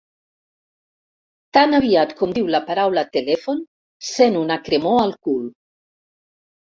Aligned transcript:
Tan 1.57 1.77
aviat 1.79 2.15
com 2.21 2.33
diu 2.37 2.49
la 2.55 2.61
paraula 2.69 3.03
telèfon 3.17 3.59
sent 4.13 4.39
una 4.39 4.57
cremor 4.71 4.97
al 5.03 5.13
cul. 5.29 5.45